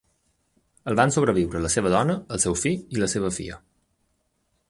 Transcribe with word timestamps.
El 0.91 0.95
van 0.99 1.13
sobreviure 1.15 1.61
la 1.65 1.71
seva 1.75 1.91
dona, 1.97 2.15
el 2.37 2.43
seu 2.47 2.57
fill 2.63 2.81
i 2.97 3.03
la 3.03 3.13
seva 3.13 3.33
filla. 3.39 3.61